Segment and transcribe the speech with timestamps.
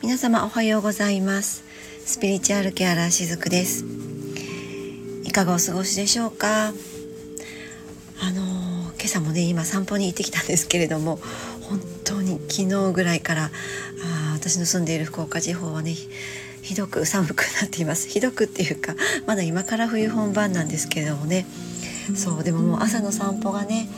[0.00, 1.64] 皆様おはようございます。
[2.06, 3.84] スピリチュアルケアラーしずくです。
[5.24, 6.68] いかがお過ごしでしょうか？
[6.68, 8.42] あの、
[8.92, 11.18] 今朝もね今散歩に行ってきたんですけれども
[11.62, 13.50] 本当に昨日ぐらいからあ
[14.34, 15.96] 私の住んでいる福岡地方はね
[16.62, 18.08] ひどく寒くなっています。
[18.08, 18.94] ひどくっていうか
[19.26, 21.46] まだ今から冬本番なんですけれどもね。
[22.16, 23.88] そうでももう朝の散歩がね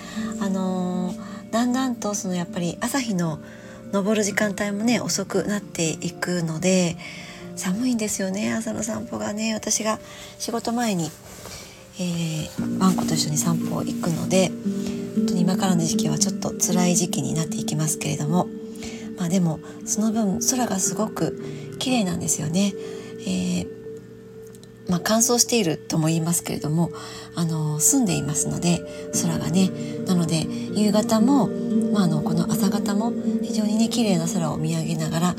[0.45, 3.39] あのー、だんだんとそのやっぱり朝日の
[3.93, 6.99] 登る時間帯もね遅くなっていくので
[7.57, 9.99] 寒いんですよね朝の散歩がね私が
[10.39, 11.11] 仕事前に、
[11.99, 14.51] えー、ワンコと一緒に散歩を行くので
[15.17, 18.47] 本当に今からの時期はちょっと辛い時期になっていきますけれども
[19.17, 21.43] まあでもその分空がすごく
[21.79, 22.75] 綺麗なんですよね。
[23.21, 23.84] えー
[24.89, 26.91] まあ、乾燥しているとも言いますけれども
[27.35, 28.81] あの住んでいますので
[29.23, 29.71] 空がね
[30.07, 31.49] なので夕方も、
[31.93, 35.37] まあ、あのこの朝方も非常にね綺麗な空を見上げながら、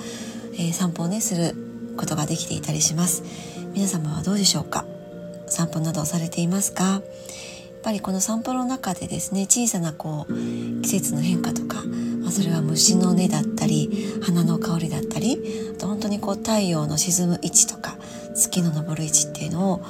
[0.54, 1.56] えー、散歩をねする
[1.98, 3.24] ことができていたりします。
[3.74, 4.86] 皆様はどうでしょうか？
[5.48, 6.84] 散歩などされていますか？
[6.84, 7.02] やっ
[7.84, 11.84] ぱりこの散歩の中でですね小さなこう季節の変化とか、
[12.22, 15.40] まあ、それは虫の音だったり花の香りだったり
[15.76, 17.96] あと本当にこう太陽の沈む位置とか
[18.36, 19.82] 月の昇る位置っていうのを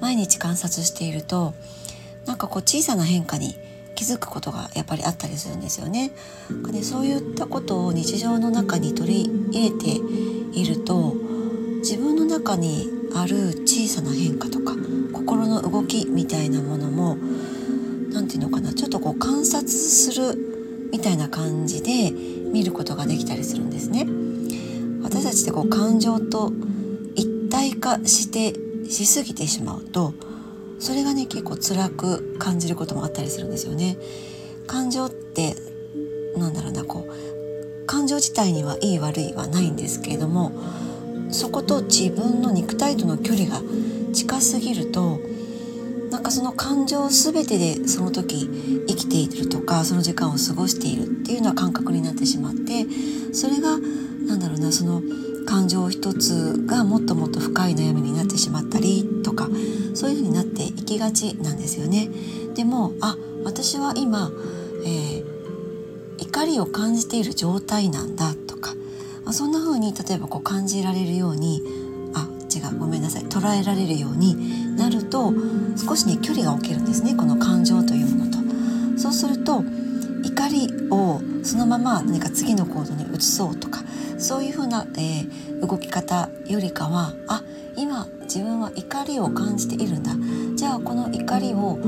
[0.00, 1.54] 毎日観察していると
[2.26, 3.56] なんかこう小さな変化に
[3.94, 6.12] 気づくことがやっぱりあったりするんですよね。
[6.72, 9.90] でそういったことを日常の中に取り入れて
[10.58, 11.14] いると
[11.80, 14.74] 自分の中にある小さな変化とか
[15.12, 17.16] 心の動きみたいなものも
[18.12, 24.06] 何て言うのかなちょっとこう観察するみたいな感じで見ることができたりするんですね。
[25.02, 26.52] 私たちってこう感情と
[27.60, 28.54] 体化して
[28.88, 30.14] しすぎてしまうと
[30.78, 33.98] それがね結構辛く感じることもあったりするんですよね。
[34.66, 35.54] 感情って
[36.36, 40.52] なんだろうなこう感情自体にはいい悪いはないんですけれども
[41.30, 43.60] そこと自分の肉体との距離が
[44.14, 45.18] 近すぎると
[46.10, 48.48] なんかその感情全てでその時
[48.88, 52.86] 生きているとかその時間を過ごしているっていうような感覚になってしまって
[53.32, 53.76] それが
[54.26, 55.02] なんだろうなその
[55.50, 59.48] 感情一つがもっともっと深い悩みになってしまったりとか
[59.94, 62.08] そういう風になっていきがちなんですよね。
[62.54, 64.30] でもあ私は今、
[64.84, 65.24] えー、
[66.18, 68.74] 怒りを感じている状態なんだとか
[69.32, 71.64] そんな風に例えばこう感じられるように
[72.14, 75.32] あ違うごめんなさい捉えられるようになると
[75.76, 78.38] 少しね距離が置けるんですねこの感情というものと。
[78.96, 79.64] そうすると
[80.30, 83.80] 怒りをそのまま何か次の行動に移そうとか
[84.18, 87.42] そういうふうな、えー、動き方よりかはあ
[87.76, 90.12] 今自分は怒りを感じているんだ。
[90.56, 91.78] じゃあこの怒りを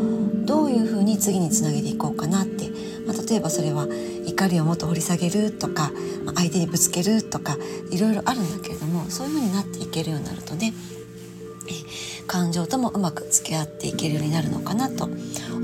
[0.44, 2.70] どういうふうに次につなげていこうかなって、
[3.06, 3.86] まあ、例えばそれは
[4.26, 5.92] 怒りをもっと掘り下げるとか
[6.34, 7.58] 相手にぶつけるとか
[7.90, 10.72] いろいろあるんだけれどもそういうふうになっていけるようになるとね
[12.26, 15.10] 感情ともうまく付き合っていけるようになるのかなと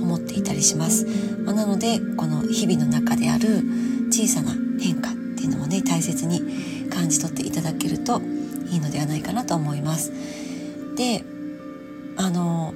[0.09, 1.05] 思っていたりします。
[1.45, 3.63] まあ、なのでこの日々の中である
[4.11, 8.23] 小さな変化っていうのもね大切に感じ取っていただけると
[8.71, 10.11] いいのではないかなと思います。
[10.97, 11.23] で
[12.17, 12.73] あの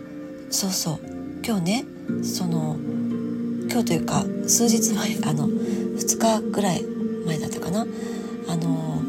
[0.51, 0.99] そうそう
[1.45, 1.85] 今日ね
[2.23, 2.77] その
[3.71, 6.85] 今日というか数日前あの2日ぐらい
[7.27, 7.87] 前だったかな
[8.49, 9.03] あの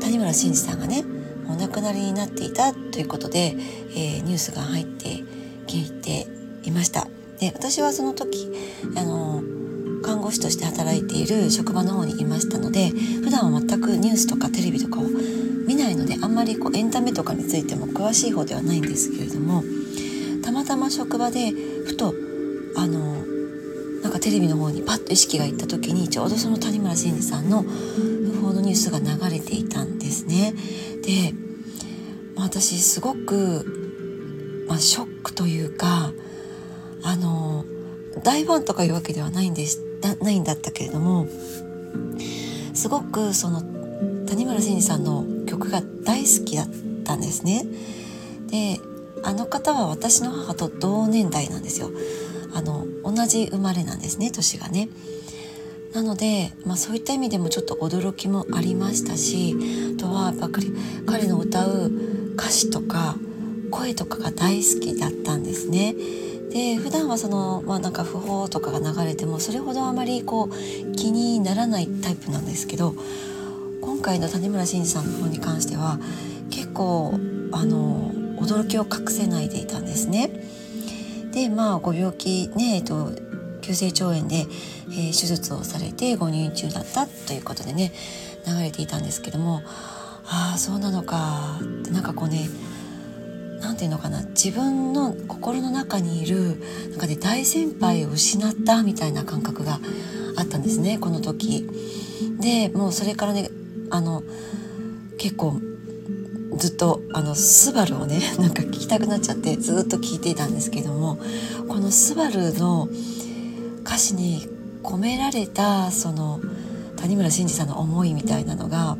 [0.00, 1.04] 谷村新司さんがね
[1.48, 3.54] お亡くなりになっていたということで、
[3.90, 5.22] えー、ニュースが入って
[5.66, 6.26] きて
[6.64, 7.21] いました。
[7.42, 8.48] で私はその時
[8.96, 9.42] あの
[10.00, 15.02] 看護師として働いている職場の方にいましたので普段は全くニュースとかテレビとかを
[15.66, 19.64] 見ないのであんまりこうエンタメとかについても詳しい方ではないんですけれども
[20.44, 22.14] たまたま職場でふと
[22.76, 23.24] あの
[24.02, 30.54] なんかテレビの方にパッと意識がいった時にちょうどその谷村新司さんの訃報のニュースが流れていたんですね。
[31.02, 31.32] で、
[32.36, 36.12] まあ、私すごく、まあ、ショックというか
[37.02, 37.64] あの
[38.22, 39.82] 大ファンとかいうわけではないんです
[40.20, 41.26] ないんだったけれども
[42.74, 43.62] すごくその
[44.26, 46.66] 谷村新司さんの曲が大好きだっ
[47.04, 47.66] たんですね。
[48.48, 48.80] で
[49.22, 51.90] あの方は私の母と同年代なんですよ。
[52.54, 54.88] あの同じ生まれなんですね年がね。
[55.92, 59.54] なので、まあ、そういった意味でもちょっと驚きもありましたし
[59.94, 60.72] あとはやっぱり
[61.06, 61.92] 彼の歌う
[62.34, 63.16] 歌詞とか
[63.70, 65.94] 声とかが大好きだったんですね。
[66.52, 72.94] で普段はそのまあなんか訃報とかが流れてもそれほどあまりこう気にならないタイプなんですけど
[73.80, 75.98] 今回の谷村新司さんの方に関しては
[76.50, 77.14] 結構
[77.52, 80.30] あの驚きを隠せないでいたんですね。
[81.32, 83.12] でまあご病気ねえっと
[83.62, 87.92] 急性腸炎で、えー、手術をされてご入院中だったということでね
[88.46, 89.62] 流れていたんですけども
[90.26, 92.48] ああそうなのかってなんかこうね
[93.62, 96.58] 何て言うのかな自分の心の中にいる
[96.90, 99.80] なんか、ね、大先輩を失ったみたいな感覚が
[100.36, 101.68] あったんですねこの時。
[102.40, 103.50] でもうそれからね
[103.90, 104.22] あの
[105.16, 105.60] 結構
[106.56, 111.18] ずっとあのスバルをね なんか聞きたくなっちゃってずっと聞いていたんですけども
[111.68, 112.88] この「スバルの
[113.84, 114.48] 歌詞に
[114.82, 116.40] 込められたその
[116.96, 118.96] 谷村新司さんの思いみたいなのが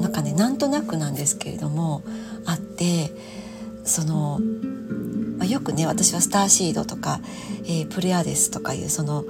[0.00, 2.02] なんかねなんとなくなんですけれども
[2.44, 3.12] あって
[3.84, 4.40] その、
[5.38, 7.20] まあ、よくね私はスターシードとか、
[7.64, 9.24] えー、プレアデスとかいうその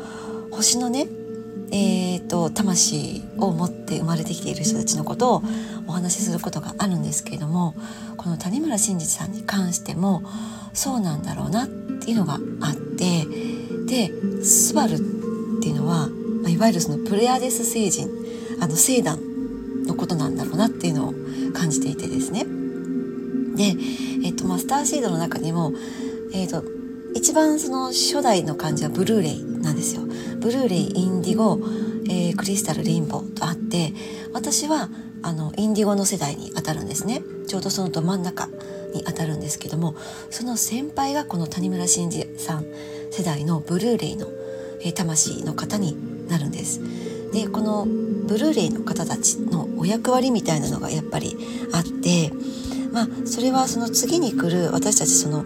[0.51, 1.07] 星のね
[1.75, 5.43] えーと、魂を持って生まれてきている人たちのことを
[5.87, 7.75] お話しすることがあるんですけれども
[8.19, 10.23] この谷村新司さんに関しても
[10.75, 13.25] そうなんだろうなっていうのがあって
[13.87, 14.13] で
[14.45, 14.99] スバルっ
[15.63, 16.09] ていうのは、
[16.43, 18.11] まあ、いわゆるそのプレアデス星人
[18.61, 19.19] あの星団
[19.87, 21.15] のことなんだろうなっていうのを
[21.55, 22.45] 感じていてですね。
[23.57, 23.77] で、
[24.73, 25.75] ターシードの中にも、
[26.33, 26.65] えっと、
[27.15, 30.03] 一番その初代の感じはブルーレイなんですよ。
[30.39, 31.61] ブルーレイインディゴ、
[32.09, 33.93] えー、クリスタルレインボーとあって
[34.33, 34.89] 私は
[35.23, 38.49] あのインディゴの世代にあたるんですねちょうどそのど真ん中
[38.93, 39.95] にあたるんですけども
[40.31, 42.65] その先輩がこの谷村新司さん
[43.13, 44.27] 世代のブルーレイの、
[44.81, 46.81] えー、魂の方になるんです。
[47.33, 51.37] でこのブルーレイの方たちのお役割みたいなのがやっぱり
[51.73, 52.33] あって
[52.93, 55.45] まあそれはその次に来る私たちその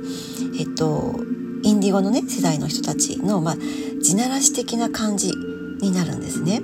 [0.58, 1.20] えっと
[1.62, 3.56] インディゴのね世代の人たちの、まあ、
[4.00, 5.32] 地ならし的な感じ
[5.81, 6.60] になるんですね。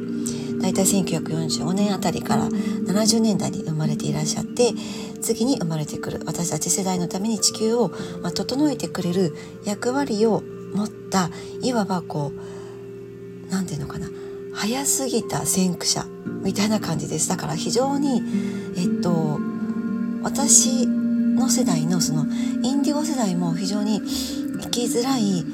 [0.61, 4.73] だいたい1945年あたりから70年代に生まれていらっしゃって
[5.21, 7.89] 次に生まれてくる私たち世代のために地球を、
[8.23, 10.43] まあ、整えてくれる役割を
[10.73, 11.31] 持った
[11.63, 14.09] いわばこう何て言うのかな
[14.55, 16.07] 早すぎた先駆者
[16.43, 18.23] みたいな感じですだから非常に
[18.77, 19.41] えっと
[20.23, 22.27] 私の世代のその
[22.63, 24.01] インディゴ世代も非常に
[24.63, 25.45] 生きづらい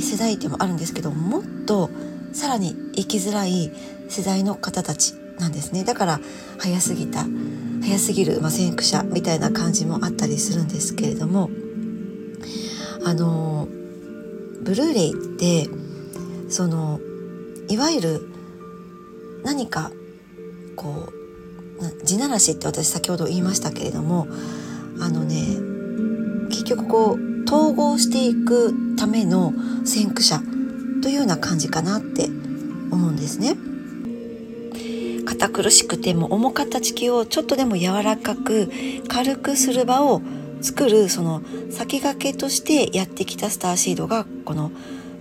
[0.00, 1.90] 世代でもあるんですけどもっと
[2.32, 3.72] さらに生きづらい
[4.08, 5.84] 世代の方たちなんですね。
[5.84, 6.20] だから
[6.58, 7.24] 早すぎた
[7.82, 11.50] 早すぎる、まあ、先駆者みたいな感じもあったりするんですけれども
[13.04, 13.68] あの
[14.62, 15.68] ブルーレイって
[16.48, 17.00] その
[17.68, 18.28] いわゆる
[19.44, 19.92] 何か
[20.74, 21.25] こう
[22.04, 24.26] 地ならしって私先ほど言いましたけれども
[25.00, 25.44] あのね
[26.48, 29.52] 結局こう統合していくための
[29.84, 30.40] 先駆者
[31.02, 32.26] というような感じかなって
[32.90, 33.56] 思うんですね。
[35.24, 38.70] 堅苦しくても重かった地球をちょっとでも柔らかく
[39.08, 40.22] 軽くする場を
[40.62, 44.70] 作るその先駆けとしてやってきたスターシードがこの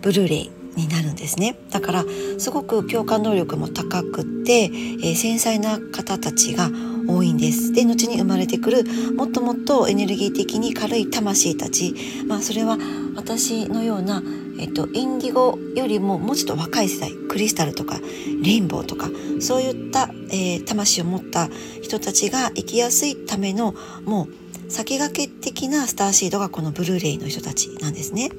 [0.01, 1.57] ブルーレイになるんですね。
[1.71, 2.05] だから
[2.37, 6.69] すごく共感能力も高くて、えー、繊細な方たちが
[7.07, 7.71] 多いんです。
[7.73, 8.83] で後に生まれてくる
[9.15, 11.95] もっともっとエネルギー的に軽い魂たち。
[12.27, 12.77] まあそれは
[13.15, 14.21] 私のような
[14.57, 17.99] えっと、インディゴよりももうちょっと若い世代クリスタルとか
[18.41, 19.09] レインボーとか
[19.41, 21.49] そういった、えー、魂を持った
[21.81, 23.75] 人たちが生きやすいための
[24.05, 24.29] も
[24.67, 28.29] う先駆け的なスターシードがこのブルーレイの人たちなんですね。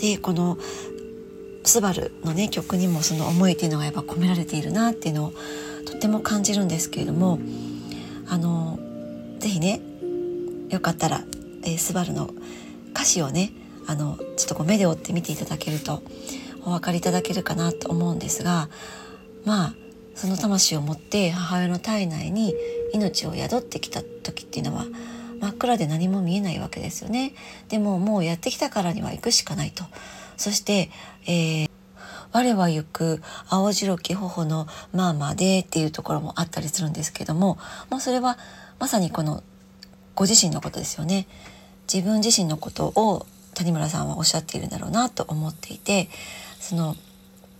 [0.00, 0.58] でこの
[1.64, 5.32] スバルのね曲にもその思いっていうのがやっぱ込められているなっていうのを
[5.86, 7.38] とっても感じるんですけれども
[8.28, 8.78] あの
[9.38, 9.80] 是非ね
[10.70, 11.22] よかったら、
[11.64, 12.30] えー、スバルの
[12.92, 13.52] 歌詞をね
[13.86, 16.02] あのちょっとこう目で追って見ていただけると
[16.64, 18.68] お分かりいただけるかなと思うんですが
[19.44, 19.74] まあ
[20.14, 22.54] その魂を持って母親の体内に
[22.92, 24.86] 命を宿ってきた時っていうのは
[25.40, 27.34] 真っ暗で何も見えないわけですよね。
[27.68, 29.84] でももうやってきたからには行くしかないと。
[30.42, 30.90] そして、
[31.28, 31.70] えー、
[32.32, 37.58] 我は行く青白き頬のまあまあでっていうところもあったりするんですけども、
[37.90, 38.38] まあ、それは
[38.80, 39.44] まさにこの
[40.16, 41.28] ご自身のことですよね。
[41.92, 46.08] 自分自身のことを谷村さんはおっしゃっているんだろうなと思っていて
[46.58, 46.96] その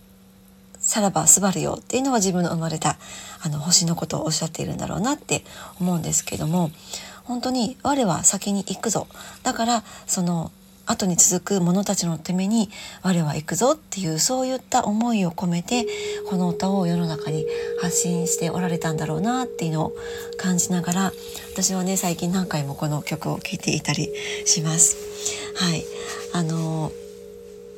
[0.79, 2.97] 「さらばすばるよ」っていうのは自分の生まれた
[3.41, 5.45] あの星のことをおっしゃっているんだろうなって
[5.79, 6.71] 思うんですけども
[7.23, 9.07] 本当に「我は先に行くぞ」
[9.43, 10.51] だからその
[10.85, 12.69] 後に続く者たちのために
[13.03, 15.85] 我は行くぞっていうそういった思いを込めて
[16.29, 17.45] この歌を世の中に
[17.81, 19.93] 発信しておられたんだろうなっていうのを
[20.37, 21.11] 感じながら
[21.53, 24.09] 私はね最近何回もこの曲を聴いていたり
[24.45, 24.97] します。
[25.55, 25.83] はい
[26.33, 26.91] あの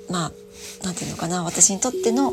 [0.10, 0.32] まあ
[0.84, 2.32] 何て言うのかな私にとっての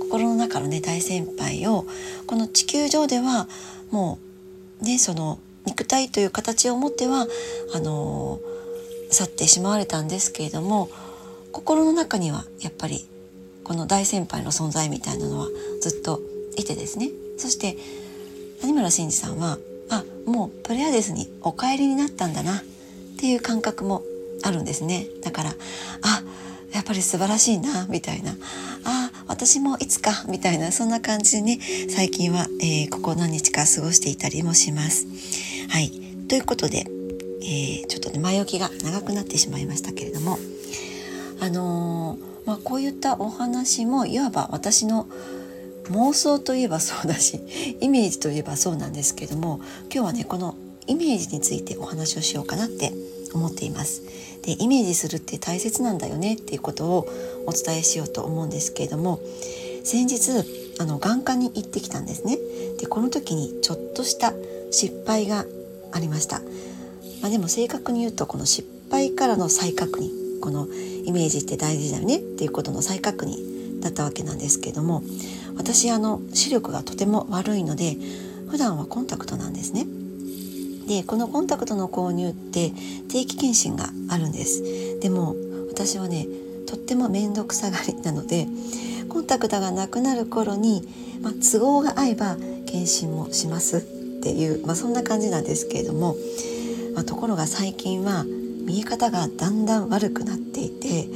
[0.00, 1.86] 心の中のね大先輩を
[2.26, 3.48] この地球上では
[3.90, 4.18] も
[4.80, 7.26] うねその肉体という形を持っては
[7.74, 8.38] あの
[9.12, 10.88] 去ってしまわれたんですけれども
[11.52, 13.06] 心の中にはやっぱり
[13.64, 15.48] この大先輩の存在みたいなのは
[15.80, 16.20] ずっと
[16.56, 17.10] いてですね。
[17.38, 17.76] そして
[18.60, 19.58] 谷村新司さんは
[19.90, 22.62] あもうプレアデスにお帰りになったんだなっ
[23.18, 24.02] ていう感覚も
[24.42, 25.06] あるんですね。
[25.22, 26.22] だからあ
[26.72, 28.32] やっぱり素晴らしいなみたいな。
[28.84, 35.06] あ私もいつかみたいなそんな感じでね最近は、えー、ここ何日か過ごしていたりもします。
[35.68, 35.90] はい。
[36.28, 36.86] ということで、
[37.42, 40.38] えー、ちょっとね前置きが長くなってしまいましたけれども
[41.40, 45.08] あのー、まあ、こういったお話もいわば私の
[45.90, 47.40] 妄想といえばそうだし
[47.80, 49.60] イメージといえばそうなんですけども
[49.92, 50.54] 今日はねこの
[50.86, 52.92] イメージについてお話をしようかなって
[53.34, 54.02] 思っています。
[54.42, 57.08] でイメージするって大切なんだよねっていうことを
[57.46, 59.20] お伝えしようと思うんですけれども
[59.84, 60.30] 先日
[60.78, 62.38] あの眼科に行ってきたんですね。
[62.78, 64.34] でこの時にちょっとした
[64.70, 65.46] 失敗が
[65.92, 66.42] ありました。
[67.22, 70.66] まあ、でも正確に言うとこの失敗からの再確認この
[71.04, 75.02] イメージって大事だよねっていうことの再確認だったわけなんですけども
[75.56, 77.96] 私あの視力がとても悪いので
[78.48, 79.86] 普段はコンタクトなんですね。
[80.86, 82.70] でこのコンタクトの購入って
[83.08, 85.36] 定期検診があるんですでも
[85.70, 86.26] 私はね
[86.66, 88.48] とっても面倒くさがりなので
[89.08, 90.82] コンタクトがなくなる頃に、
[91.22, 92.36] まあ、都合が合えば
[92.66, 93.80] 検診もしますっ
[94.22, 96.16] ていう、まあ、そんな感じなんですけれども、
[96.94, 101.08] まあ、ところが最近は見え方がだんだん悪くなっていて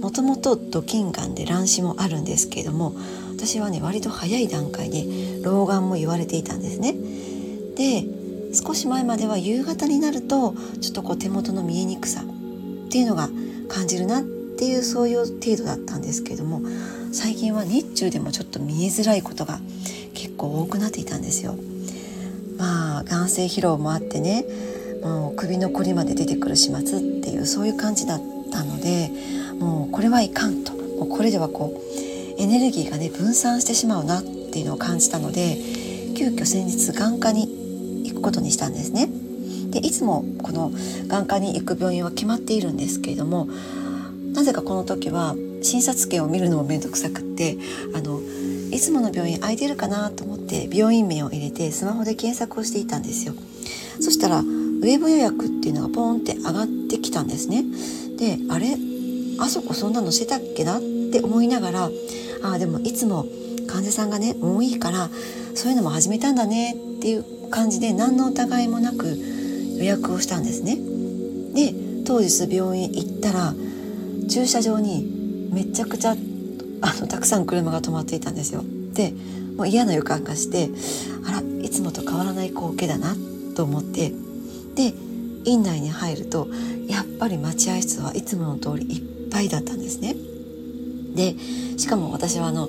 [0.00, 2.94] もともとドキンガンで乱視もあるんですけれども
[3.36, 5.04] 私はね割と早い段階で
[5.42, 6.94] 老眼も言われていたんですね。
[7.76, 8.04] で
[8.52, 13.28] 少し前までは夕方になるとちょっとこう手元の見えにくさっていうのが
[13.68, 16.60] 感じるなっていうそういう程度だったんですけれども
[17.12, 19.60] 最近は日中でもちょっと見えづらいことが
[20.14, 21.56] 結構多くなっていたんですよ。
[22.58, 24.44] まあ眼性疲労もあってね
[25.02, 28.20] もう首のこりまで出てくる始末っていうそういう感じだっ
[28.52, 29.10] たので
[29.58, 35.56] もうこれはいかんともうこれではこうエネルギーがね分散してしまうなっていうのを感じたので
[36.16, 39.08] 急遽先日眼科に行くことにしたんですね。
[39.70, 40.72] でいつもこの
[41.06, 43.48] 眼科に行く病院は決まっているんですけれども
[44.32, 47.56] なぜかこの時は診察券を見るのも面倒くさくって
[47.94, 48.20] あの
[48.72, 53.34] いつもの病院空いてるかなと思って病院名を入れてスマホで検索をしていたんですよ。
[54.00, 54.42] そしたら
[54.80, 57.64] ウェブ予約っていうのがポンって上がってきたんですね。
[58.16, 58.76] であれ？
[59.38, 60.80] あそこそんなのしてたっけなっ
[61.12, 61.90] て思いながら
[62.42, 63.26] あでもいつも
[63.66, 65.08] 患者さんがね多いから
[65.54, 69.16] そういうのも始めたんだねっていう感じで何の疑いもなく
[69.78, 70.76] 予約をしたんですね。
[71.54, 73.54] で当日病院行ったら
[74.28, 76.16] 駐車場にめちゃくちゃ
[76.82, 78.62] あのたくさん車が止まっていたんですよ。
[78.94, 79.14] で
[79.56, 80.70] もう嫌な予感がして
[81.26, 83.14] あらいつもと変わらない光景だな
[83.54, 84.12] と思って
[84.80, 84.94] で
[85.44, 86.48] 院内に入ると
[86.88, 90.14] やっぱり待合室はいつもの通りいっぱいだったんですね。
[91.14, 91.34] で
[91.78, 92.68] しかも私はあの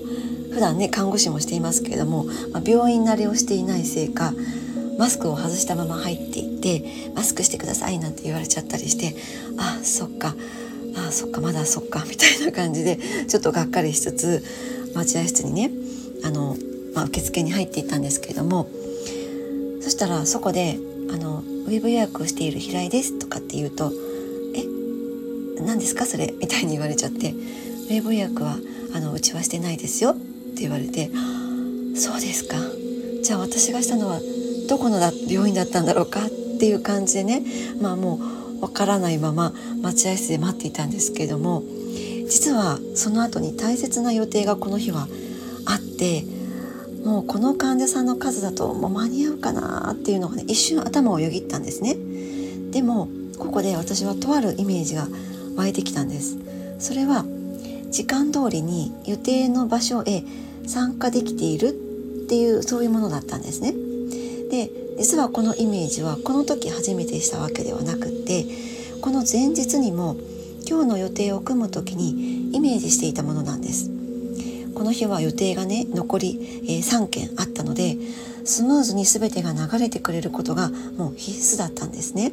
[0.52, 4.34] 普段ね看護師もしていますけれども、まあ、病院慣れをしていないせいか
[4.98, 9.16] マスクを外したまま入っていってマスクしてくださいなんて言われちゃったりして
[9.58, 10.36] あそっか
[10.98, 14.44] あそっかまだそっかみたいな感じでちょっとがっかりしつつ
[14.94, 15.72] 待合室にね
[16.26, 16.58] あの、
[16.94, 18.68] まあ、受付に入っていったんですけれども
[19.82, 20.78] そしたらそこで
[21.14, 23.92] あの「ウェブ予約をしている平井です」とかって言うと
[24.56, 24.66] 「え
[25.64, 26.06] 何ですか？
[26.06, 27.34] それ?」みたいに言われちゃって
[27.90, 28.58] 「ウェブ予約は
[28.94, 30.16] あのうちはしてないですよ」っ
[30.56, 31.12] て言われて
[31.96, 32.58] 「そうですか
[33.24, 34.20] じゃあ私がしたのは
[34.68, 37.44] どこの病院だったんだろうかっていう感じでね
[37.82, 38.20] まあも
[38.60, 41.64] うわからないまま待合室で待っていたんですけれども
[42.30, 45.08] 実はその後に大切な予定がこの日は
[45.66, 46.24] あって
[47.04, 51.98] もうこの患者さんの数だともう間に合うかなっていうのがね一瞬頭をよぎったんですね。
[52.72, 55.08] でもここで私はとあるイメージが
[55.56, 56.38] 湧いてきたんです。
[56.80, 57.26] それは
[57.90, 60.24] 時間通りに予定の場所へ
[60.66, 61.72] 参加できているっ
[62.28, 63.74] ていうそういうものだったんですね。
[64.50, 68.46] で実はこのイメージはこの時初めてしたわけではなくって
[69.02, 70.16] この前日にも
[70.70, 73.90] 今日の予定を組む時にイメージしていたものなんです。
[74.82, 77.98] この日は予定がね残り、えー、3件あったので
[78.44, 82.32] スムーズに全てが流れてくれることがもう必須だったんですね。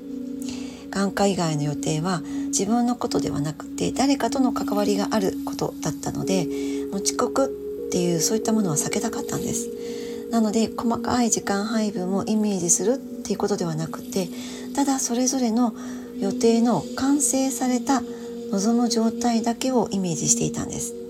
[0.89, 6.47] 眼科以外の予定は自分のことではなくて誰かとの関わりがあることだったので
[6.91, 7.49] もう遅刻
[7.89, 9.69] っていうそういったものは避けたかったんです。
[10.31, 14.31] なので細かい時間配分をイメージするっていうことではなくて
[14.75, 15.75] ただそれぞれの
[16.19, 18.01] 予定の完成された
[18.53, 21.08] 望む状態だけをイメージしていたんです。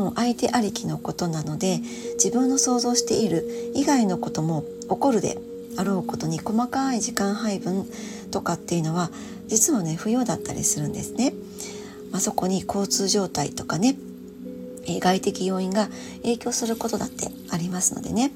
[0.00, 1.80] もう相手ありきのことなので
[2.14, 5.36] 自分の想像している以外のことも起こるで
[5.76, 7.86] あろうことに細かい時間配分
[8.30, 9.10] とかっていうのは
[9.46, 11.34] 実はね不要だったりするんですね、
[12.10, 13.96] まあ、そこに交通状態とかね
[14.86, 15.88] 外的要因が
[16.22, 18.32] 影響することだってありますのでね。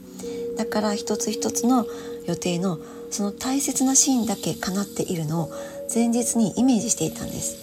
[0.56, 1.84] だから一つ一つの
[2.26, 2.78] 予定の
[3.10, 5.50] その大切なシーンだけ叶っているのを
[5.92, 7.56] 前日にイメージしていたんです。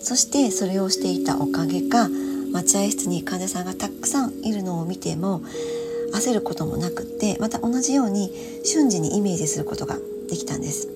[0.00, 2.08] そしてそれをしていたおかげか
[2.52, 5.42] 待合室に患者さんがたくさんいるのを見ても
[6.12, 8.32] 焦ることもなくってまた同じように
[8.64, 9.96] 瞬時にイメージすることが
[10.28, 10.88] できたんです。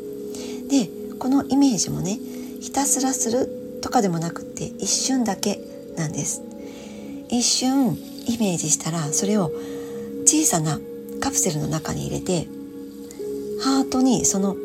[0.69, 2.19] でこのイメージもね
[2.61, 3.49] ひたすらする
[3.81, 5.61] とかでもなくって一瞬だけ
[5.97, 6.43] なんです。
[7.29, 7.97] 一瞬
[8.27, 9.53] イメージしたらそれを
[10.25, 10.81] 小さな
[11.21, 12.49] カプセルの中に入れて
[13.63, 14.57] ハートにその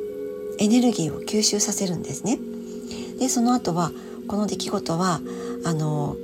[0.58, 2.40] エネルギーを吸収させるんですね。
[3.20, 3.92] でその後は
[4.28, 5.22] この出来事は
[5.66, 6.16] あの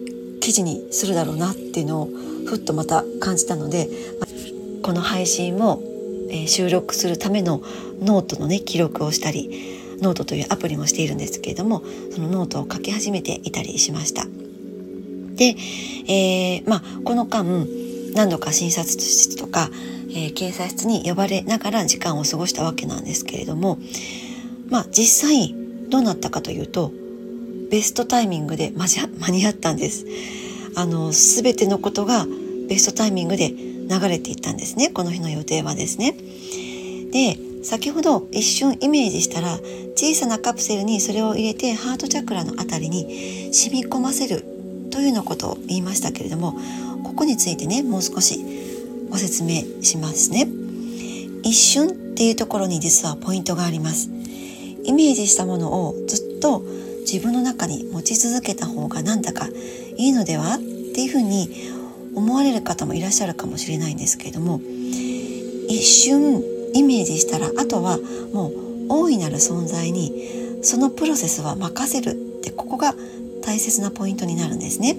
[0.45, 2.09] 記事にするだろうなっていうのを
[2.45, 3.89] ふっとまた感じたので
[4.83, 5.81] この配信を、
[6.29, 7.63] え収録するための
[7.99, 14.25] ノートのね記録をしたりノートというアプリもしているんですけれどもそのノートを書き始めていたりしました。
[15.35, 15.55] で、
[16.07, 17.43] えー、まあこの間
[18.13, 19.71] 何度か診察室とか、
[20.09, 23.79] えー、検査室に呼ばれながら時間を過ごしたわけなんですけれども
[24.69, 25.55] まあ実際
[25.89, 26.91] どうなったかというと
[27.69, 30.05] ベストタイミングで間に合ったんです。
[30.75, 32.25] あの全てのことが
[32.67, 36.15] ベストタイミングで流れていったんですねこの日の予定はですね。
[37.11, 39.57] で先ほど一瞬イメージしたら
[39.95, 44.43] 小さなカプセルにそれを入れてハートチャクラのあたりに染み込ませる
[44.91, 46.53] というようなことを言いましたけれども
[47.03, 48.39] ここについてねもう少し
[49.09, 50.47] ご説明しますね。
[51.43, 54.09] 一瞬っていうところに実はポイントがあります。
[54.83, 56.63] イメージしたものをずっと
[57.01, 59.47] 自分の中に持ち続けた方がなんだか
[59.97, 60.55] いいのでは？
[60.55, 61.49] っていうふうに
[62.15, 64.61] 思われる方もいらっしゃるかもしれないんですけれども
[65.67, 66.41] 一瞬
[66.73, 67.97] イメージしたらあとは
[68.33, 68.53] もう
[68.87, 72.93] 大いなる存在にそのプロセスは任せるってここが
[73.43, 74.97] 大切なポイントになるんですね。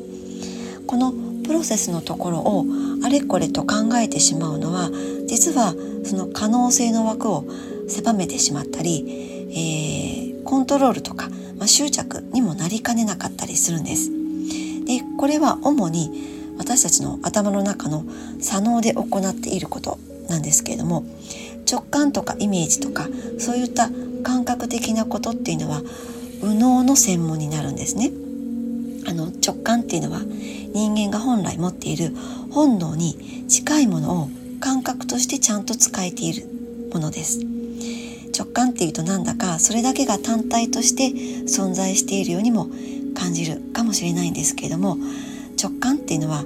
[0.87, 1.13] この
[1.45, 2.65] プロセスのところを
[3.05, 4.91] あれこれと考えてしまうのは
[5.27, 5.75] 実は
[6.05, 7.45] その可能性の枠を
[7.89, 14.11] 狭めてしまったり、えー、コントロールとかまあ、執着にもなりかねなかったりするんです。
[14.87, 18.05] でこれは主に私たちの頭の中の
[18.41, 21.05] 左脳で行っていることなんですけれども
[21.71, 23.91] 直感とかイメージとかそういった
[24.23, 25.83] 感覚的なことっていうのは
[26.43, 28.11] 右脳の専門になるんですね。
[29.09, 32.13] あの直感っていうのは人間が本来持っている
[32.51, 34.29] 本能に近いものを
[34.61, 36.47] 感覚としてちゃんと使えている
[36.93, 37.41] ものです。
[38.37, 41.11] 直感っていうとなんだかそれだけが単体として
[41.47, 42.69] 存在しているようにも
[43.27, 44.97] 感じるかもしれないんですけれども
[45.61, 46.45] 直感っていうのは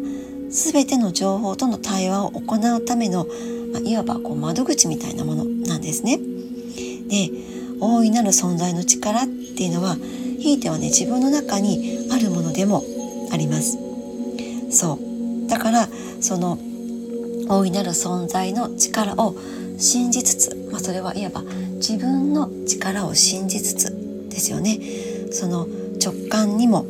[0.49, 3.27] 全ての情報との対話を行うための、
[3.73, 6.19] まあ、いわばこう窓口みたいなものなんですね。
[7.09, 7.31] で
[7.81, 9.97] 大いなる存在の力っていうのは
[10.39, 12.83] ひいてはね自分の中にあるものでも
[13.31, 13.77] あります。
[14.71, 14.99] そ
[15.47, 15.89] うだから
[16.23, 16.59] その
[17.49, 19.37] 大いなる存在の力を
[19.79, 21.43] 信じつつ、まあ、それはいわば
[21.75, 24.79] 自分の力を信じつつですよね
[25.31, 25.67] その
[26.03, 26.87] 直感にも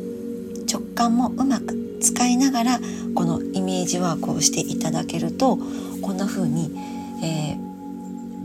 [0.71, 2.79] 直感もうまく使いながら
[3.13, 5.57] このイメージワークをしていただけると
[6.01, 6.71] こんな風に、
[7.23, 7.57] え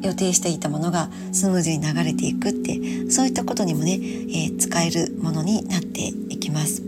[0.02, 6.83] ー、予定していたものがスムーズに流れていくってそういったことにもね、えー、使えるものになっていきます。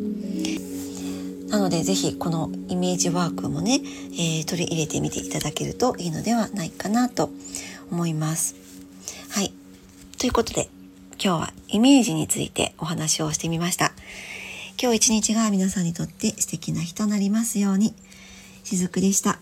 [1.48, 3.80] なので是非このイメージワークもね、
[4.12, 7.30] えー、取り入れてみていただけるといいのではないかなと
[7.90, 8.54] 思います。
[9.30, 9.52] はい。
[10.18, 10.68] ということで
[11.20, 13.92] 今日はイメージについてお話をしてみました。
[14.80, 17.92] 今日一日が皆さんにとって素敵な日となりますように。
[18.62, 19.40] しずくでした。